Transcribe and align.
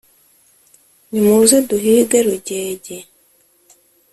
«Nimuze 1.09 1.57
duhige 1.69 2.19
Rugege 2.27 2.97